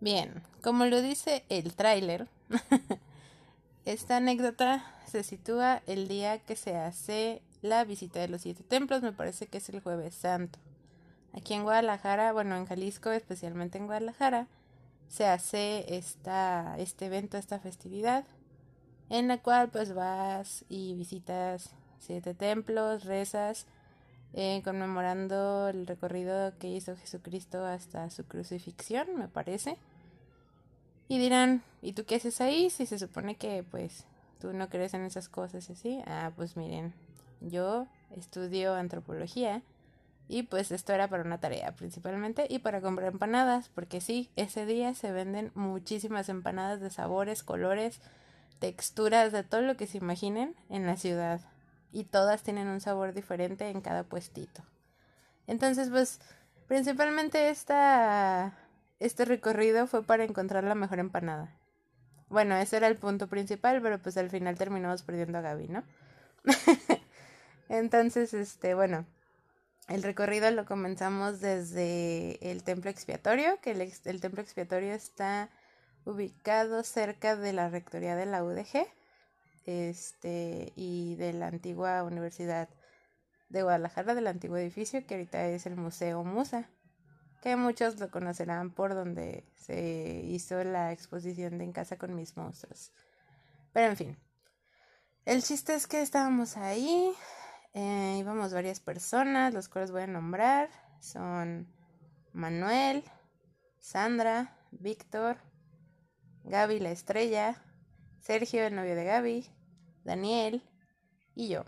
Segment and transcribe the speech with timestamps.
[0.00, 2.28] Bien, como lo dice el tráiler,
[3.84, 9.02] esta anécdota se sitúa el día que se hace la visita de los siete templos,
[9.02, 10.60] me parece que es el jueves santo.
[11.32, 14.46] Aquí en Guadalajara, bueno, en Jalisco, especialmente en Guadalajara,
[15.08, 18.24] se hace esta, este evento, esta festividad,
[19.10, 23.66] en la cual pues vas y visitas siete templos, rezas,
[24.34, 29.76] eh, conmemorando el recorrido que hizo Jesucristo hasta su crucifixión, me parece.
[31.08, 32.70] Y dirán, ¿y tú qué haces ahí?
[32.70, 34.04] Si se supone que pues
[34.40, 36.02] tú no crees en esas cosas así.
[36.06, 36.92] Ah, pues miren,
[37.40, 37.86] yo
[38.16, 39.62] estudio antropología
[40.28, 44.66] y pues esto era para una tarea principalmente y para comprar empanadas, porque sí, ese
[44.66, 48.00] día se venden muchísimas empanadas de sabores, colores,
[48.58, 51.40] texturas, de todo lo que se imaginen en la ciudad.
[51.92, 54.62] Y todas tienen un sabor diferente en cada puestito.
[55.46, 56.20] Entonces, pues,
[56.66, 58.54] principalmente esta
[59.00, 61.54] este recorrido fue para encontrar la mejor empanada.
[62.28, 65.84] Bueno, ese era el punto principal, pero pues al final terminamos perdiendo a Gaby, ¿no?
[67.68, 69.06] Entonces, este, bueno,
[69.88, 75.48] el recorrido lo comenzamos desde el templo expiatorio, que el, el templo expiatorio está
[76.04, 78.86] ubicado cerca de la rectoría de la UDG
[79.68, 82.68] este, y de la antigua Universidad
[83.48, 86.68] de Guadalajara, del antiguo edificio, que ahorita es el Museo Musa
[87.40, 92.36] que muchos lo conocerán por donde se hizo la exposición de En casa con mis
[92.36, 92.92] monstruos.
[93.72, 94.18] Pero en fin,
[95.24, 97.12] el chiste es que estábamos ahí,
[97.74, 100.68] eh, íbamos varias personas, los cuales voy a nombrar,
[101.00, 101.72] son
[102.32, 103.04] Manuel,
[103.78, 105.38] Sandra, Víctor,
[106.44, 107.62] Gaby la estrella,
[108.20, 109.46] Sergio el novio de Gaby,
[110.08, 110.62] Daniel
[111.34, 111.64] y yo.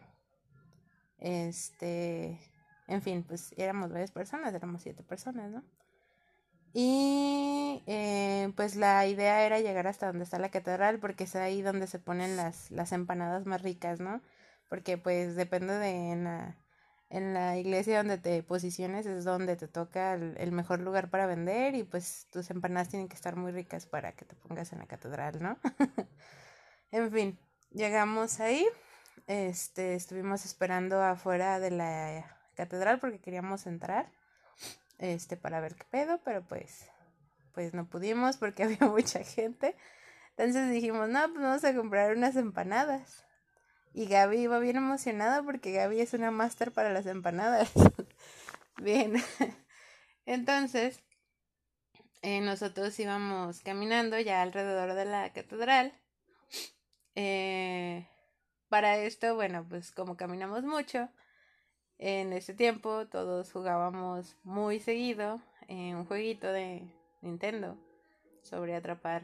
[1.19, 2.41] Este,
[2.89, 5.63] en fin, pues éramos varias personas, éramos siete personas, ¿no?
[6.73, 11.63] Y eh, pues la idea era llegar hasta donde está la catedral, porque es ahí
[11.63, 14.23] donde se ponen las, las empanadas más ricas, ¿no?
[14.69, 16.57] Porque pues depende de en la,
[17.11, 21.27] en la iglesia donde te posiciones, es donde te toca el, el mejor lugar para
[21.27, 24.79] vender y pues tus empanadas tienen que estar muy ricas para que te pongas en
[24.79, 25.59] la catedral, ¿no?
[26.93, 27.39] en fin,
[27.71, 28.67] llegamos ahí,
[29.27, 34.11] este, estuvimos esperando afuera de la catedral porque queríamos entrar
[34.99, 36.91] este para ver qué pedo, pero pues
[37.53, 39.77] pues no pudimos porque había mucha gente.
[40.31, 43.25] Entonces dijimos, "No, pues vamos a comprar unas empanadas."
[43.93, 47.73] Y Gaby iba bien emocionada porque Gaby es una máster para las empanadas.
[48.81, 49.15] bien.
[50.27, 51.03] Entonces,
[52.23, 55.93] eh, nosotros íbamos caminando ya alrededor de la catedral.
[57.23, 58.07] Eh,
[58.71, 61.11] para esto, bueno, pues como caminamos mucho,
[61.99, 65.39] en ese tiempo todos jugábamos muy seguido
[65.69, 67.77] en un jueguito de Nintendo
[68.43, 69.23] sobre atrapar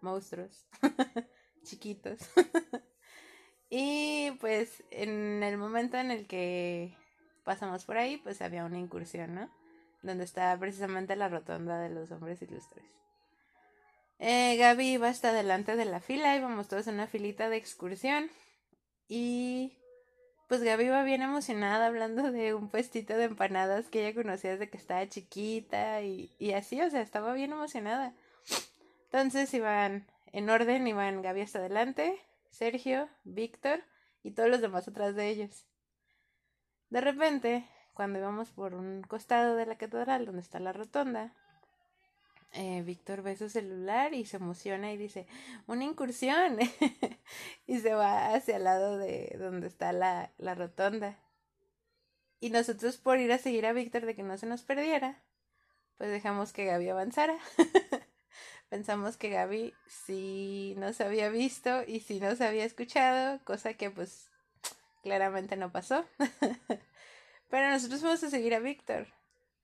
[0.00, 0.66] monstruos
[1.62, 2.18] chiquitos.
[3.70, 6.96] y pues en el momento en el que
[7.44, 9.48] pasamos por ahí, pues había una incursión, ¿no?
[10.02, 12.86] Donde estaba precisamente la rotonda de los hombres ilustres.
[14.22, 18.30] Eh, Gaby iba hasta delante de la fila, íbamos todos en una filita de excursión.
[19.08, 19.78] Y
[20.46, 24.68] pues Gaby iba bien emocionada hablando de un puestito de empanadas que ella conocía desde
[24.68, 28.12] que estaba chiquita y, y así, o sea, estaba bien emocionada.
[29.04, 32.20] Entonces iban en orden, iban Gaby hasta adelante,
[32.50, 33.82] Sergio, Víctor
[34.22, 35.64] y todos los demás atrás de ellos.
[36.90, 41.32] De repente, cuando íbamos por un costado de la catedral donde está la rotonda,
[42.52, 45.26] eh, Víctor ve su celular y se emociona y dice,
[45.66, 46.58] una incursión.
[47.66, 51.18] y se va hacia el lado de donde está la, la rotonda.
[52.40, 55.22] Y nosotros por ir a seguir a Víctor de que no se nos perdiera,
[55.98, 57.38] pues dejamos que Gaby avanzara.
[58.70, 64.30] Pensamos que Gaby sí nos había visto y sí nos había escuchado, cosa que pues
[65.02, 66.06] claramente no pasó.
[67.50, 69.08] Pero nosotros vamos a seguir a Víctor.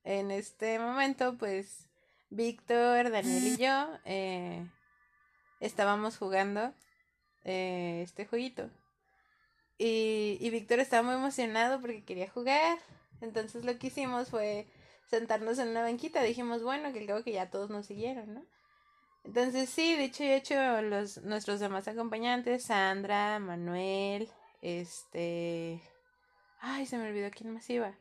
[0.04, 1.85] En este momento, pues
[2.30, 4.66] Víctor, Daniel y yo eh,
[5.60, 6.72] estábamos jugando
[7.44, 8.70] eh, este jueguito.
[9.78, 12.78] Y, y Víctor estaba muy emocionado porque quería jugar.
[13.20, 14.66] Entonces lo que hicimos fue
[15.06, 16.22] sentarnos en una banquita.
[16.22, 18.46] Dijimos, bueno, que creo que ya todos nos siguieron, ¿no?
[19.24, 24.28] Entonces sí, de hecho, he hecho los, nuestros demás acompañantes, Sandra, Manuel,
[24.62, 25.82] este...
[26.60, 27.98] Ay, se me olvidó quién más iba.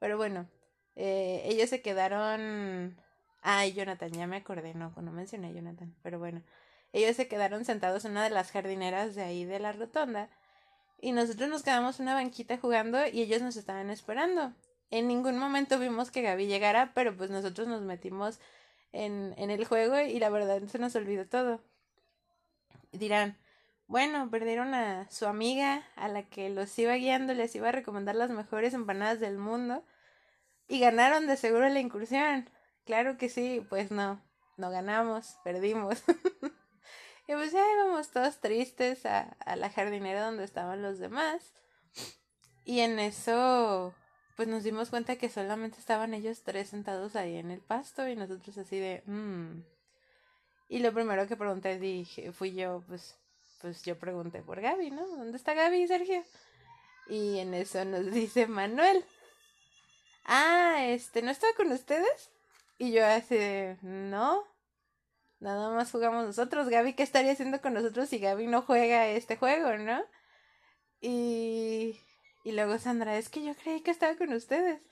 [0.00, 0.48] Pero bueno,
[0.96, 3.00] eh, ellos se quedaron
[3.48, 6.42] Ay, Jonathan, ya me acordé, no, no mencioné a Jonathan, pero bueno.
[6.92, 10.28] Ellos se quedaron sentados en una de las jardineras de ahí de la rotonda
[11.00, 14.52] y nosotros nos quedamos en una banquita jugando y ellos nos estaban esperando.
[14.90, 18.40] En ningún momento vimos que Gaby llegara, pero pues nosotros nos metimos
[18.90, 21.60] en, en el juego y la verdad se nos olvidó todo.
[22.90, 23.38] Dirán,
[23.86, 28.16] bueno, perdieron a su amiga a la que los iba guiando, les iba a recomendar
[28.16, 29.84] las mejores empanadas del mundo
[30.66, 32.50] y ganaron de seguro la incursión.
[32.86, 34.22] Claro que sí, pues no,
[34.56, 36.02] no ganamos, perdimos.
[37.28, 41.52] y pues ya íbamos todos tristes a, a la jardinera donde estaban los demás.
[42.64, 43.92] Y en eso,
[44.36, 48.16] pues nos dimos cuenta que solamente estaban ellos tres sentados ahí en el pasto y
[48.16, 49.62] nosotros así de, mmm.
[50.68, 53.16] Y lo primero que pregunté dije, fui yo, pues,
[53.60, 55.06] pues yo pregunté por Gaby, ¿no?
[55.06, 56.24] ¿Dónde está Gaby, Sergio?
[57.08, 59.04] Y en eso nos dice Manuel.
[60.24, 62.30] Ah, este, ¿no estaba con ustedes?
[62.78, 64.44] Y yo así de, no,
[65.40, 66.68] nada más jugamos nosotros.
[66.68, 70.02] Gaby, ¿qué estaría haciendo con nosotros si Gaby no juega este juego, no?
[71.00, 72.00] Y,
[72.44, 74.82] y luego Sandra, es que yo creí que estaba con ustedes.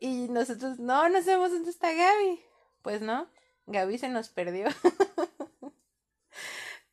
[0.00, 2.42] Y nosotros, no, no sabemos dónde está Gaby.
[2.82, 3.28] Pues no,
[3.66, 4.68] Gaby se nos perdió.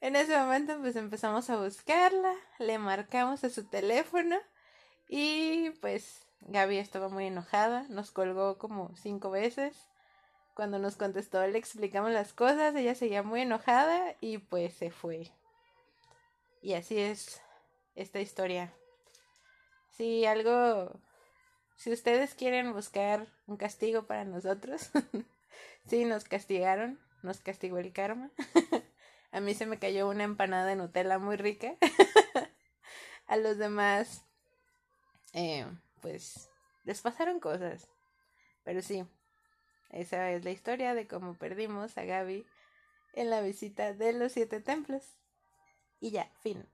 [0.02, 4.38] en ese momento pues empezamos a buscarla, le marcamos a su teléfono
[5.08, 9.76] y pues Gaby estaba muy enojada, nos colgó como cinco veces.
[10.56, 15.30] Cuando nos contestó le explicamos las cosas, ella seguía muy enojada y pues se fue.
[16.62, 17.42] Y así es
[17.96, 18.74] esta historia.
[19.92, 20.98] Si algo,
[21.76, 24.92] si ustedes quieren buscar un castigo para nosotros,
[25.88, 28.32] sí, nos castigaron, nos castigó el karma.
[29.34, 31.76] A mí se me cayó una empanada de Nutella muy rica.
[33.28, 34.24] A los demás,
[35.34, 35.66] eh,
[36.02, 36.50] pues,
[36.86, 37.90] les pasaron cosas.
[38.64, 39.06] Pero sí,
[39.96, 42.46] esa es la historia de cómo perdimos a Gaby
[43.14, 45.18] en la visita de los siete templos.
[46.00, 46.68] Y ya, fin.